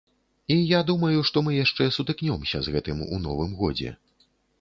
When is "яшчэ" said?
1.57-1.87